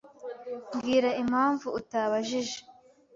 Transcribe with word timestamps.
Mbwira 0.75 1.09
impamvu 1.23 1.67
utabajije 1.79 2.57